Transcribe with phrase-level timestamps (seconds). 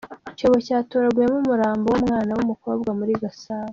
[0.33, 3.69] Icyobo cyatoraguwemo umurambo w’umwana w’umukobwa Muri Gasabo